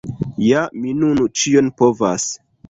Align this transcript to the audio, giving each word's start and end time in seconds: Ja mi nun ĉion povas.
Ja 0.43 0.63
mi 0.85 0.93
nun 1.01 1.21
ĉion 1.43 1.71
povas. 1.83 2.27